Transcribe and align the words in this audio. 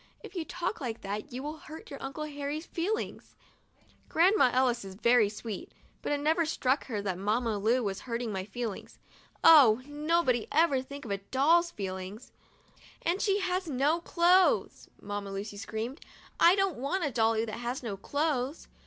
If 0.23 0.33
you 0.33 0.45
talk 0.45 0.81
like 0.81 1.01
that 1.01 1.31
you 1.31 1.43
will 1.43 1.57
hurt 1.59 1.91
your 1.91 2.01
Uncle 2.01 2.23
Harry's 2.23 2.65
feel 2.65 2.95
Grandma 4.09 4.49
Ellis 4.51 4.83
is 4.83 4.95
very 4.95 5.29
sweet, 5.29 5.71
but 6.01 6.11
it 6.11 6.19
never 6.19 6.43
struck 6.43 6.87
her 6.87 7.03
that 7.03 7.19
Mamma 7.19 7.59
Lu 7.59 7.83
was 7.83 7.99
hurting 7.99 8.31
my 8.31 8.43
feelings. 8.43 8.97
Oh! 9.43 9.83
nobody 9.85 10.47
ever 10.51 10.81
thinks 10.81 11.05
of 11.05 11.11
a 11.11 11.17
doll's 11.19 11.69
feelings! 11.69 12.31
"And 13.03 13.21
she 13.21 13.41
has 13.41 13.67
no 13.69 13.99
clothes," 14.01 14.89
Mamma 14.99 15.31
Lucy 15.31 15.57
screamed. 15.57 16.01
I 16.39 16.55
don't 16.55 16.79
want 16.79 17.05
a 17.05 17.11
dolly 17.11 17.45
that 17.45 17.59
has 17.59 17.83
no 17.83 17.95
clothes!' 17.95 18.67